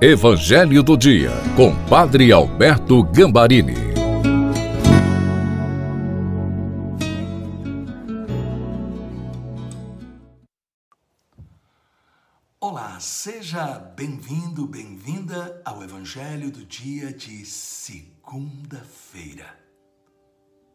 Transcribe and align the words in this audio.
Evangelho 0.00 0.80
do 0.80 0.96
Dia, 0.96 1.32
com 1.56 1.74
Padre 1.88 2.30
Alberto 2.30 3.02
Gambarini. 3.02 3.74
Olá, 12.60 13.00
seja 13.00 13.80
bem-vindo, 13.96 14.68
bem-vinda 14.68 15.60
ao 15.64 15.82
Evangelho 15.82 16.52
do 16.52 16.64
Dia 16.64 17.12
de 17.12 17.44
segunda-feira. 17.44 19.52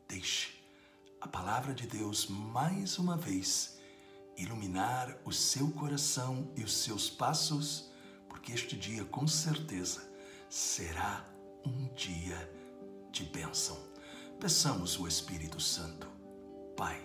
Deixe 0.05 0.49
a 1.21 1.29
palavra 1.29 1.73
de 1.73 1.87
Deus 1.87 2.27
mais 2.27 2.99
uma 2.99 3.15
vez 3.15 3.79
iluminar 4.37 5.17
o 5.23 5.31
seu 5.31 5.69
coração 5.69 6.51
e 6.57 6.63
os 6.63 6.75
seus 6.75 7.09
passos, 7.09 7.92
porque 8.43 8.51
este 8.51 8.75
dia 8.75 9.05
com 9.05 9.25
certeza 9.25 10.01
será 10.49 11.25
um 11.65 11.87
dia 11.95 12.37
de 13.09 13.23
bênção. 13.23 13.77
Peçamos 14.37 14.99
o 14.99 15.07
Espírito 15.07 15.61
Santo. 15.61 16.09
Pai, 16.75 16.99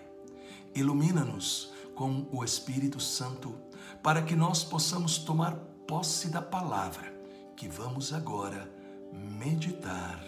ilumina-nos 0.75 1.71
com 1.95 2.27
o 2.29 2.43
Espírito 2.43 2.99
Santo 2.99 3.55
para 4.03 4.21
que 4.21 4.35
nós 4.35 4.65
possamos 4.65 5.17
tomar 5.19 5.55
posse 5.87 6.27
da 6.27 6.41
palavra 6.41 7.09
que 7.55 7.69
vamos 7.69 8.11
agora 8.11 8.69
meditar. 9.13 10.21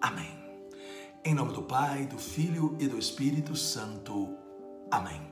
Amém. 0.00 0.32
Em 1.24 1.34
nome 1.34 1.52
do 1.54 1.62
Pai, 1.62 2.06
do 2.06 2.18
Filho 2.18 2.76
e 2.78 2.86
do 2.86 2.96
Espírito 2.96 3.56
Santo. 3.56 4.38
Amém. 4.92 5.22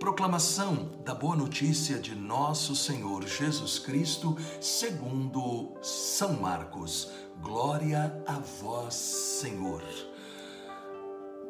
Proclamação 0.00 0.90
da 1.04 1.14
boa 1.14 1.36
notícia 1.36 2.00
de 2.00 2.16
nosso 2.16 2.74
Senhor 2.74 3.24
Jesus 3.24 3.78
Cristo, 3.78 4.36
segundo 4.60 5.72
São 5.80 6.32
Marcos. 6.32 7.12
Glória 7.40 8.20
a 8.26 8.40
vós, 8.40 8.92
Senhor. 8.94 9.84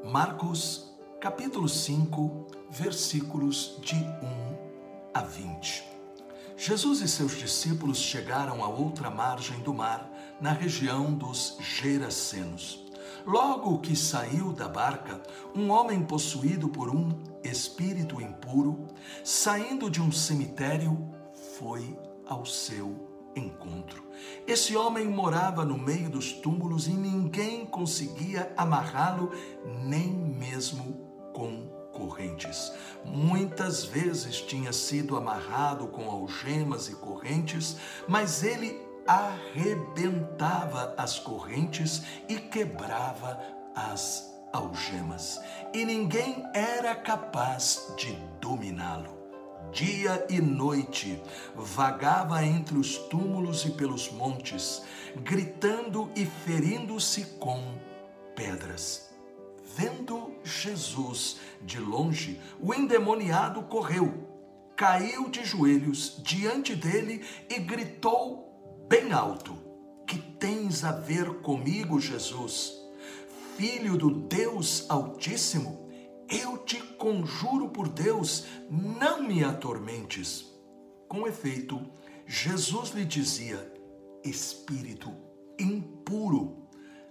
Marcos, 0.04 0.94
capítulo 1.18 1.66
5, 1.66 2.48
versículos 2.68 3.78
de 3.80 3.94
1 3.94 4.02
a 5.14 5.22
20. 5.22 5.84
Jesus 6.58 7.00
e 7.00 7.08
seus 7.08 7.32
discípulos 7.38 7.96
chegaram 7.96 8.62
à 8.62 8.68
outra 8.68 9.08
margem 9.08 9.58
do 9.60 9.72
mar, 9.72 10.06
na 10.38 10.52
região 10.52 11.14
dos 11.14 11.56
Gerasenos. 11.60 12.83
Logo 13.26 13.78
que 13.78 13.96
saiu 13.96 14.52
da 14.52 14.68
barca, 14.68 15.22
um 15.54 15.70
homem 15.70 16.02
possuído 16.02 16.68
por 16.68 16.94
um 16.94 17.22
espírito 17.42 18.20
impuro, 18.20 18.86
saindo 19.24 19.90
de 19.90 20.00
um 20.00 20.12
cemitério, 20.12 20.98
foi 21.58 21.98
ao 22.26 22.44
seu 22.44 23.08
encontro. 23.34 24.04
Esse 24.46 24.76
homem 24.76 25.06
morava 25.06 25.64
no 25.64 25.78
meio 25.78 26.10
dos 26.10 26.32
túmulos 26.32 26.86
e 26.86 26.92
ninguém 26.92 27.64
conseguia 27.64 28.52
amarrá-lo, 28.58 29.32
nem 29.82 30.12
mesmo 30.12 30.92
com 31.32 31.66
correntes. 31.94 32.72
Muitas 33.04 33.84
vezes 33.84 34.40
tinha 34.40 34.72
sido 34.72 35.16
amarrado 35.16 35.86
com 35.86 36.10
algemas 36.10 36.88
e 36.88 36.94
correntes, 36.96 37.76
mas 38.06 38.42
ele 38.42 38.83
arrebentava 39.06 40.94
as 40.96 41.18
correntes 41.18 42.02
e 42.28 42.36
quebrava 42.36 43.38
as 43.74 44.34
algemas, 44.52 45.40
e 45.72 45.84
ninguém 45.84 46.44
era 46.54 46.94
capaz 46.94 47.92
de 47.96 48.12
dominá-lo. 48.40 49.12
Dia 49.72 50.24
e 50.30 50.40
noite 50.40 51.20
vagava 51.56 52.44
entre 52.44 52.78
os 52.78 52.96
túmulos 52.96 53.64
e 53.64 53.70
pelos 53.72 54.10
montes, 54.12 54.82
gritando 55.16 56.08
e 56.14 56.24
ferindo-se 56.24 57.24
com 57.40 57.60
pedras. 58.36 59.12
Vendo 59.76 60.32
Jesus 60.44 61.40
de 61.62 61.80
longe, 61.80 62.40
o 62.60 62.72
endemoniado 62.72 63.62
correu, 63.62 64.28
caiu 64.76 65.28
de 65.28 65.44
joelhos 65.44 66.20
diante 66.22 66.76
dele 66.76 67.24
e 67.50 67.58
gritou 67.58 68.53
bem 68.88 69.12
alto: 69.12 69.54
Que 70.06 70.18
tens 70.18 70.84
a 70.84 70.92
ver 70.92 71.40
comigo, 71.40 72.00
Jesus? 72.00 72.72
Filho 73.56 73.96
do 73.96 74.10
Deus 74.10 74.86
Altíssimo, 74.88 75.88
eu 76.28 76.58
te 76.58 76.82
conjuro 76.94 77.68
por 77.68 77.88
Deus, 77.88 78.46
não 78.70 79.22
me 79.22 79.44
atormentes. 79.44 80.52
Com 81.08 81.26
efeito, 81.26 81.80
Jesus 82.26 82.90
lhe 82.90 83.04
dizia: 83.04 83.72
Espírito 84.24 85.12
impuro, 85.58 86.66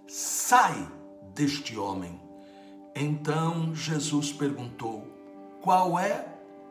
sai 0.06 0.86
deste 1.34 1.78
homem. 1.78 2.20
Então 2.94 3.74
Jesus 3.74 4.32
perguntou: 4.32 5.06
Qual 5.60 5.98
é 5.98 6.26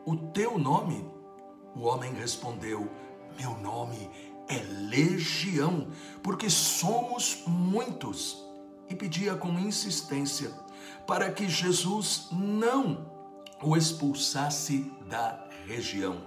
o 0.06 0.16
teu 0.16 0.58
nome? 0.58 1.04
O 1.74 1.82
homem 1.82 2.12
respondeu: 2.14 2.88
Meu 3.38 3.56
nome 3.58 4.08
é 4.32 4.33
legião, 4.52 5.88
porque 6.22 6.50
somos 6.50 7.42
muitos. 7.46 8.42
E 8.88 8.94
pedia 8.94 9.34
com 9.34 9.58
insistência 9.58 10.52
para 11.06 11.30
que 11.30 11.48
Jesus 11.48 12.28
não 12.30 13.10
o 13.62 13.76
expulsasse 13.76 14.90
da 15.08 15.48
região. 15.66 16.18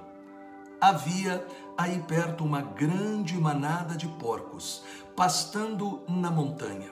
Havia 0.82 1.46
aí 1.78 2.00
perto 2.04 2.44
uma 2.44 2.62
grande 2.62 3.36
manada 3.36 3.96
de 3.96 4.08
porcos, 4.08 4.84
pastando 5.16 6.04
na 6.08 6.32
montanha. 6.32 6.92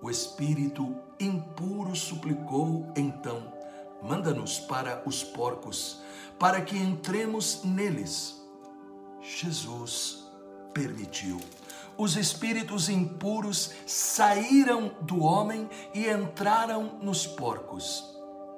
O 0.00 0.10
espírito 0.10 0.96
impuro 1.20 1.94
suplicou 1.94 2.90
então: 2.96 3.52
Manda-nos 4.02 4.58
para 4.58 5.02
os 5.06 5.22
porcos, 5.22 6.00
para 6.38 6.60
que 6.60 6.76
entremos 6.76 7.62
neles. 7.64 8.42
Jesus 9.20 10.21
permitiu. 10.72 11.40
Os 11.96 12.16
espíritos 12.16 12.88
impuros 12.88 13.70
saíram 13.86 14.92
do 15.00 15.22
homem 15.22 15.68
e 15.94 16.08
entraram 16.08 16.98
nos 17.02 17.26
porcos. 17.26 18.04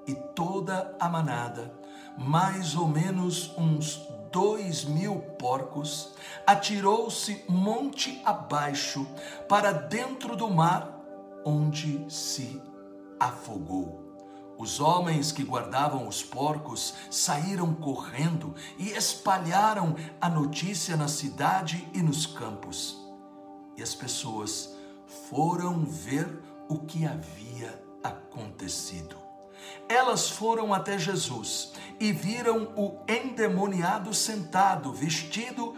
E 0.06 0.14
toda 0.14 0.94
a 1.00 1.08
manada, 1.08 1.72
mais 2.16 2.76
ou 2.76 2.86
menos 2.86 3.52
uns 3.58 4.06
dois 4.30 4.84
mil 4.84 5.20
porcos, 5.38 6.12
atirou-se 6.46 7.44
monte 7.48 8.20
abaixo 8.24 9.06
para 9.48 9.72
dentro 9.72 10.36
do 10.36 10.50
mar, 10.50 11.00
onde 11.44 12.04
se 12.08 12.60
afogou. 13.18 14.03
Os 14.64 14.80
homens 14.80 15.30
que 15.30 15.44
guardavam 15.44 16.08
os 16.08 16.22
porcos 16.22 16.94
saíram 17.10 17.74
correndo 17.74 18.54
e 18.78 18.92
espalharam 18.92 19.94
a 20.18 20.26
notícia 20.26 20.96
na 20.96 21.06
cidade 21.06 21.86
e 21.92 22.00
nos 22.00 22.24
campos. 22.24 22.96
E 23.76 23.82
as 23.82 23.94
pessoas 23.94 24.74
foram 25.28 25.84
ver 25.84 26.42
o 26.66 26.78
que 26.78 27.04
havia 27.04 27.78
acontecido. 28.02 29.18
Elas 29.86 30.30
foram 30.30 30.72
até 30.72 30.98
Jesus 30.98 31.72
e 32.00 32.10
viram 32.10 32.72
o 32.74 33.04
endemoniado 33.06 34.14
sentado, 34.14 34.94
vestido 34.94 35.76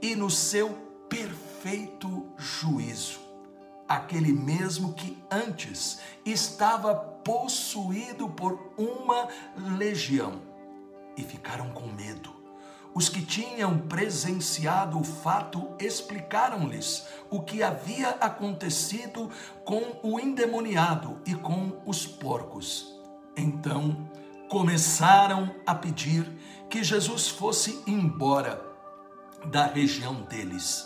e 0.00 0.14
no 0.14 0.30
seu 0.30 0.70
perfeito 1.08 2.28
juízo 2.36 3.27
aquele 3.88 4.32
mesmo 4.32 4.92
que 4.92 5.16
antes 5.30 6.00
estava 6.24 6.94
possuído 6.94 8.28
por 8.28 8.72
uma 8.76 9.28
legião. 9.78 10.42
E 11.16 11.22
ficaram 11.22 11.70
com 11.70 11.86
medo. 11.88 12.36
Os 12.94 13.08
que 13.08 13.22
tinham 13.22 13.78
presenciado 13.78 14.98
o 14.98 15.04
fato 15.04 15.74
explicaram-lhes 15.78 17.06
o 17.30 17.40
que 17.40 17.62
havia 17.62 18.10
acontecido 18.10 19.30
com 19.64 20.00
o 20.02 20.18
endemoniado 20.18 21.20
e 21.24 21.34
com 21.34 21.80
os 21.86 22.06
porcos. 22.06 22.92
Então 23.36 24.08
começaram 24.48 25.54
a 25.66 25.74
pedir 25.74 26.24
que 26.68 26.82
Jesus 26.82 27.28
fosse 27.28 27.82
embora 27.86 28.60
da 29.44 29.66
região 29.66 30.22
deles. 30.22 30.84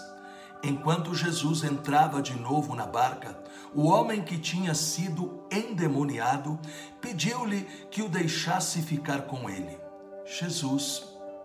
Enquanto 0.62 1.14
Jesus 1.14 1.64
entrava 1.64 2.22
de 2.22 2.38
novo 2.38 2.74
na 2.76 2.86
barca, 2.86 3.36
o 3.74 3.88
homem 3.88 4.22
que 4.22 4.38
tinha 4.38 4.74
sido 4.74 5.44
endemoniado 5.50 6.58
pediu-lhe 7.00 7.62
que 7.90 8.00
o 8.00 8.08
deixasse 8.08 8.80
ficar 8.80 9.22
com 9.22 9.50
ele. 9.50 9.76
Jesus, 10.24 11.02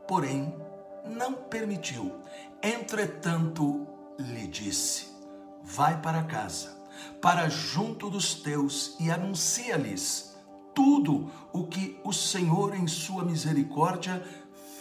porém, 0.07 0.53
não 1.03 1.33
permitiu. 1.33 2.15
Entretanto, 2.61 3.87
lhe 4.19 4.47
disse: 4.47 5.07
Vai 5.63 5.99
para 5.99 6.23
casa, 6.23 6.77
para 7.19 7.49
junto 7.49 8.11
dos 8.11 8.35
teus 8.35 8.95
e 8.99 9.09
anuncia-lhes 9.09 10.35
tudo 10.75 11.31
o 11.51 11.65
que 11.65 11.99
o 12.03 12.13
Senhor, 12.13 12.75
em 12.75 12.85
sua 12.85 13.25
misericórdia, 13.25 14.23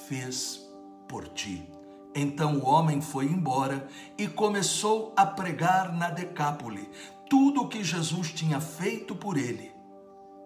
fez 0.06 0.60
por 1.08 1.26
ti. 1.28 1.75
Então 2.18 2.56
o 2.56 2.64
homem 2.64 3.02
foi 3.02 3.26
embora 3.26 3.86
e 4.16 4.26
começou 4.26 5.12
a 5.14 5.26
pregar 5.26 5.92
na 5.92 6.08
Decápole 6.08 6.90
tudo 7.28 7.60
o 7.60 7.68
que 7.68 7.84
Jesus 7.84 8.32
tinha 8.32 8.58
feito 8.58 9.14
por 9.14 9.36
ele. 9.36 9.70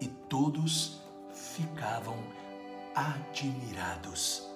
E 0.01 0.09
todos 0.09 1.01
ficavam 1.33 2.19
admirados. 2.93 4.51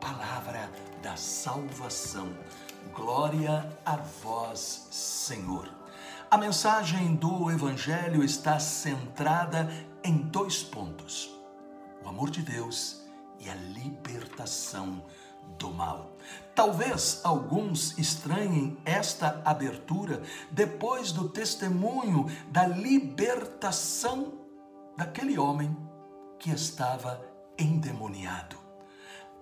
Palavra 0.00 0.70
da 1.02 1.16
salvação. 1.16 2.32
Glória 2.94 3.68
a 3.84 3.96
vós, 3.96 4.86
Senhor. 4.92 5.68
A 6.30 6.38
mensagem 6.38 7.16
do 7.16 7.50
Evangelho 7.50 8.22
está 8.22 8.60
centrada 8.60 9.68
em 10.04 10.18
dois 10.18 10.62
pontos: 10.62 11.34
o 12.04 12.08
amor 12.08 12.30
de 12.30 12.42
Deus 12.42 13.02
e 13.40 13.50
a 13.50 13.54
libertação 13.56 15.02
do 15.58 15.70
mal. 15.70 16.12
Talvez 16.54 17.20
alguns 17.24 17.98
estranhem 17.98 18.78
esta 18.84 19.42
abertura 19.44 20.22
depois 20.50 21.10
do 21.10 21.28
testemunho 21.28 22.26
da 22.48 22.66
libertação 22.66 24.32
daquele 24.96 25.38
homem 25.38 25.76
que 26.38 26.50
estava 26.50 27.20
endemoniado. 27.58 28.56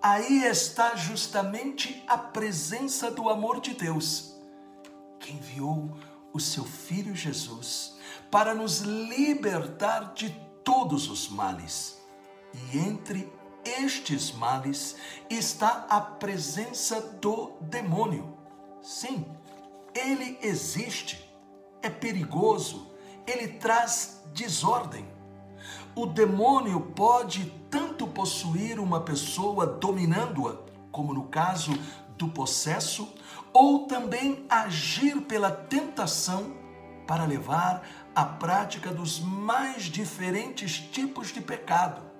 Aí 0.00 0.44
está 0.44 0.96
justamente 0.96 2.02
a 2.08 2.19
presença 2.19 3.10
do 3.10 3.28
amor 3.28 3.60
de 3.60 3.75
Deus, 3.75 4.34
que 5.20 5.32
enviou 5.32 5.96
o 6.32 6.40
seu 6.40 6.64
Filho 6.64 7.14
Jesus 7.14 7.96
para 8.31 8.54
nos 8.54 8.81
libertar 8.81 10.14
de 10.14 10.31
todos 10.64 11.08
os 11.08 11.28
males. 11.28 12.00
E 12.54 12.78
entre 12.78 13.31
estes 13.64 14.32
males 14.32 14.97
está 15.31 15.87
a 15.88 16.00
presença 16.00 17.00
do 17.00 17.53
demônio. 17.61 18.37
Sim, 18.81 19.26
ele 19.94 20.38
existe, 20.43 21.29
é 21.81 21.88
perigoso, 21.88 22.91
ele 23.26 23.49
traz 23.49 24.23
desordem. 24.35 25.06
O 25.94 26.06
demônio 26.06 26.81
pode 26.81 27.44
tanto 27.70 28.06
possuir 28.06 28.81
uma 28.81 29.00
pessoa 29.00 29.67
dominando-a, 29.67 30.56
como 30.91 31.14
no 31.14 31.25
caso 31.25 31.73
do 32.17 32.29
possesso, 32.29 33.12
ou 33.53 33.87
também 33.87 34.44
agir 34.49 35.20
pela 35.23 35.50
tentação 35.50 36.56
para 37.06 37.25
levar 37.25 37.87
à 38.14 38.25
prática 38.25 38.91
dos 38.91 39.20
mais 39.20 39.85
diferentes 39.85 40.79
tipos 40.79 41.29
de 41.29 41.41
pecado 41.41 42.12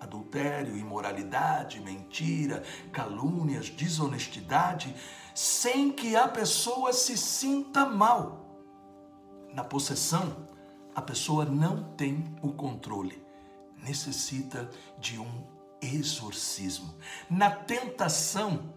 adultério, 0.00 0.76
imoralidade, 0.76 1.78
mentira, 1.80 2.62
calúnias, 2.90 3.68
desonestidade, 3.68 4.94
sem 5.34 5.92
que 5.92 6.16
a 6.16 6.26
pessoa 6.26 6.92
se 6.92 7.16
sinta 7.16 7.84
mal. 7.84 8.40
Na 9.52 9.62
possessão, 9.62 10.48
a 10.94 11.02
pessoa 11.02 11.44
não 11.44 11.84
tem 11.94 12.34
o 12.42 12.52
controle, 12.52 13.22
necessita 13.82 14.70
de 14.98 15.18
um 15.18 15.44
exorcismo. 15.80 16.94
Na 17.28 17.50
tentação, 17.50 18.74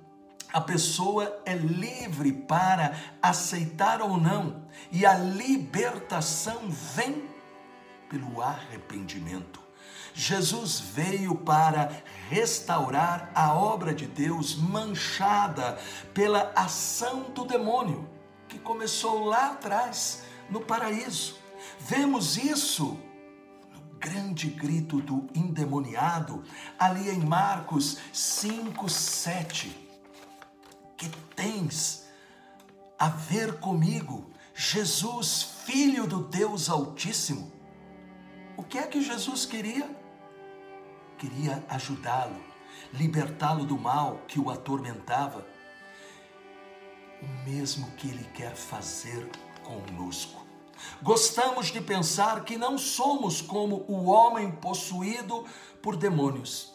a 0.52 0.62
pessoa 0.62 1.42
é 1.46 1.56
livre 1.56 2.32
para 2.32 2.96
aceitar 3.22 4.02
ou 4.02 4.18
não, 4.18 4.68
e 4.92 5.06
a 5.06 5.18
libertação 5.18 6.70
vem 6.70 7.28
pelo 8.08 8.42
arrependimento. 8.42 9.63
Jesus 10.14 10.80
veio 10.80 11.34
para 11.36 12.04
restaurar 12.30 13.32
a 13.34 13.54
obra 13.54 13.94
de 13.94 14.06
Deus 14.06 14.56
manchada 14.56 15.80
pela 16.14 16.52
ação 16.56 17.32
do 17.32 17.46
demônio, 17.46 18.08
que 18.48 18.60
começou 18.60 19.26
lá 19.26 19.52
atrás, 19.52 20.24
no 20.50 20.62
paraíso. 20.62 21.38
Vemos 21.80 22.38
isso 22.38 23.00
no 23.74 23.82
grande 23.98 24.48
grito 24.48 25.02
do 25.02 25.28
endemoniado, 25.34 26.44
ali 26.78 27.10
em 27.10 27.20
Marcos 27.20 27.98
5, 28.12 28.88
7. 28.88 29.76
Que 30.96 31.10
tens 31.36 32.06
a 33.00 33.10
ver 33.10 33.60
comigo, 33.60 34.32
Jesus, 34.54 35.44
Filho 35.66 36.06
do 36.06 36.24
Deus 36.24 36.70
Altíssimo? 36.70 37.52
O 38.56 38.64
que 38.64 38.78
é 38.78 38.84
que 38.84 39.02
Jesus 39.02 39.46
queria? 39.46 40.03
Queria 41.24 41.64
ajudá-lo, 41.70 42.36
libertá-lo 42.92 43.64
do 43.64 43.78
mal 43.78 44.20
que 44.28 44.38
o 44.42 44.50
atormentava. 44.50 45.48
O 47.22 47.50
mesmo 47.50 47.90
que 47.92 48.10
ele 48.10 48.26
quer 48.34 48.54
fazer 48.54 49.30
conosco. 49.64 50.46
Gostamos 51.02 51.68
de 51.68 51.80
pensar 51.80 52.44
que 52.44 52.58
não 52.58 52.78
somos 52.78 53.42
como 53.42 53.86
o 53.88 54.08
homem 54.08 54.52
possuído 54.52 55.46
por 55.82 55.96
demônios, 55.96 56.74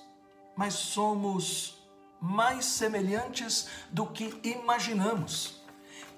mas 0.57 0.73
somos 0.73 1.87
mais 2.19 2.65
semelhantes 2.65 3.69
do 3.91 4.07
que 4.07 4.41
imaginamos. 4.43 5.61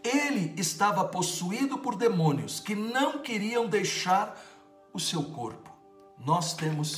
Ele 0.05 0.55
estava 0.57 1.05
possuído 1.05 1.79
por 1.79 1.97
demônios 1.97 2.61
que 2.61 2.77
não 2.77 3.19
queriam 3.19 3.67
deixar 3.67 4.41
o 4.93 5.01
seu 5.01 5.25
corpo. 5.25 5.69
Nós 6.25 6.55
temos 6.55 6.97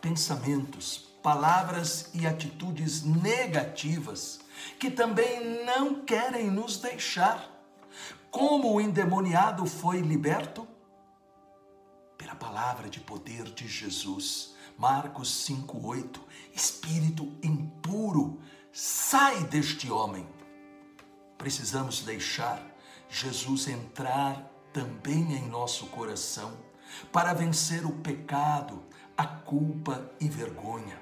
pensamentos, 0.00 1.10
palavras 1.22 2.10
e 2.14 2.26
atitudes 2.26 3.02
negativas 3.02 4.40
que 4.78 4.90
também 4.90 5.64
não 5.64 6.04
querem 6.04 6.50
nos 6.50 6.78
deixar. 6.78 7.50
Como 8.30 8.72
o 8.72 8.80
endemoniado 8.80 9.66
foi 9.66 10.00
liberto? 10.00 10.66
Pela 12.16 12.34
palavra 12.34 12.88
de 12.88 13.00
poder 13.00 13.44
de 13.44 13.66
Jesus. 13.66 14.54
Marcos 14.78 15.44
5:8. 15.46 16.20
Espírito 16.54 17.32
impuro, 17.42 18.40
sai 18.72 19.44
deste 19.44 19.90
homem. 19.90 20.26
Precisamos 21.36 22.02
deixar 22.02 22.62
Jesus 23.08 23.66
entrar 23.68 24.50
também 24.72 25.34
em 25.34 25.48
nosso 25.48 25.86
coração 25.86 26.56
para 27.12 27.32
vencer 27.32 27.84
o 27.84 27.92
pecado, 27.92 28.82
a 29.20 29.26
culpa 29.26 30.10
e 30.18 30.30
vergonha. 30.30 30.98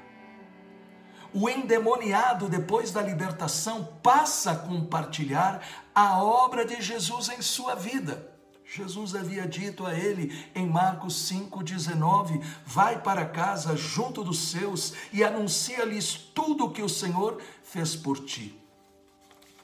O 1.32 1.48
endemoniado, 1.48 2.48
depois 2.48 2.90
da 2.90 3.00
libertação, 3.00 3.84
passa 4.02 4.50
a 4.50 4.56
compartilhar 4.56 5.62
a 5.94 6.20
obra 6.20 6.64
de 6.64 6.82
Jesus 6.82 7.28
em 7.28 7.40
sua 7.40 7.76
vida. 7.76 8.36
Jesus 8.64 9.14
havia 9.14 9.46
dito 9.46 9.86
a 9.86 9.94
ele 9.94 10.50
em 10.52 10.66
Marcos 10.66 11.30
5,19: 11.30 12.42
Vai 12.66 13.00
para 13.00 13.24
casa 13.24 13.76
junto 13.76 14.24
dos 14.24 14.50
seus 14.50 14.94
e 15.12 15.22
anuncia-lhes 15.22 16.12
tudo 16.12 16.64
o 16.64 16.72
que 16.72 16.82
o 16.82 16.88
Senhor 16.88 17.40
fez 17.62 17.94
por 17.94 18.24
ti. 18.24 18.60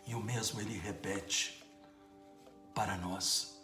E 0.07 0.15
o 0.15 0.21
mesmo 0.21 0.61
ele 0.61 0.79
repete 0.79 1.61
para 2.73 2.97
nós. 2.99 3.61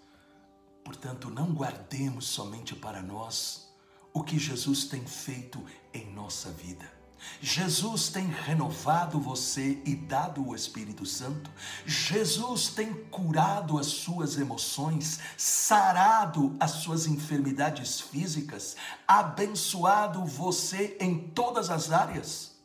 Portanto, 0.83 1.31
não 1.31 1.53
guardemos 1.53 2.27
somente 2.27 2.75
para 2.75 3.01
nós 3.01 3.70
o 4.13 4.23
que 4.23 4.39
Jesus 4.39 4.85
tem 4.85 5.05
feito 5.07 5.65
em 5.93 6.13
nossa 6.13 6.51
vida. 6.51 7.01
Jesus 7.41 8.09
tem 8.09 8.27
renovado 8.27 9.21
você 9.21 9.81
e 9.85 9.95
dado 9.95 10.47
o 10.47 10.55
Espírito 10.55 11.05
Santo. 11.05 11.51
Jesus 11.85 12.69
tem 12.69 12.93
curado 13.05 13.79
as 13.79 13.87
suas 13.87 14.39
emoções, 14.39 15.21
sarado 15.37 16.57
as 16.59 16.73
suas 16.73 17.07
enfermidades 17.07 18.01
físicas, 18.01 18.77
abençoado 19.07 20.25
você 20.25 20.97
em 21.01 21.29
todas 21.29 21.71
as 21.71 21.91
áreas. 21.91 22.59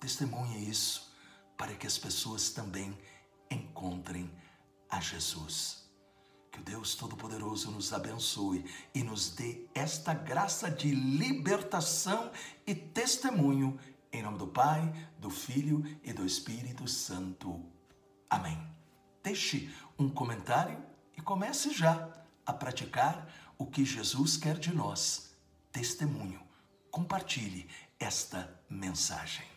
Testemunhe 0.00 0.68
isso 0.68 1.12
para 1.56 1.74
que 1.74 1.86
as 1.86 1.98
pessoas 1.98 2.50
também 2.50 2.96
encontrem 3.50 4.30
a 4.90 5.00
Jesus. 5.00 5.85
Que 6.56 6.62
o 6.62 6.64
Deus 6.64 6.94
Todo-Poderoso 6.94 7.70
nos 7.70 7.92
abençoe 7.92 8.64
e 8.94 9.02
nos 9.02 9.28
dê 9.28 9.66
esta 9.74 10.14
graça 10.14 10.70
de 10.70 10.90
libertação 10.90 12.30
e 12.66 12.74
testemunho. 12.74 13.78
Em 14.10 14.22
nome 14.22 14.38
do 14.38 14.46
Pai, 14.46 14.90
do 15.18 15.28
Filho 15.28 15.84
e 16.02 16.14
do 16.14 16.24
Espírito 16.24 16.88
Santo. 16.88 17.62
Amém. 18.30 18.58
Deixe 19.22 19.70
um 19.98 20.08
comentário 20.08 20.82
e 21.14 21.20
comece 21.20 21.74
já 21.74 22.08
a 22.46 22.54
praticar 22.54 23.28
o 23.58 23.66
que 23.66 23.84
Jesus 23.84 24.38
quer 24.38 24.58
de 24.58 24.74
nós. 24.74 25.36
Testemunho. 25.70 26.40
Compartilhe 26.90 27.68
esta 28.00 28.58
mensagem. 28.70 29.55